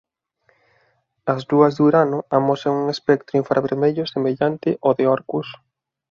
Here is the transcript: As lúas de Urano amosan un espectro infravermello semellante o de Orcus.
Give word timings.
As 1.33 1.41
lúas 1.51 1.73
de 1.75 1.81
Urano 1.87 2.19
amosan 2.37 2.73
un 2.81 2.85
espectro 2.95 3.33
infravermello 3.41 4.03
semellante 4.13 4.69
o 4.87 4.89
de 4.97 5.03
Orcus. 5.15 5.47